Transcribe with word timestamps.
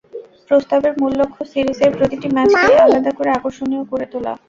প্রস্তাবের 0.47 0.93
মূল 0.99 1.11
লক্ষ্য, 1.19 1.41
সিরিজের 1.51 1.91
প্রতিটি 1.97 2.27
ম্যাচকেই 2.35 2.77
আলাদা 2.85 3.11
করে 3.17 3.29
আকর্ষণীয় 3.31 3.83
করে 3.91 4.05
তোলা। 4.11 4.33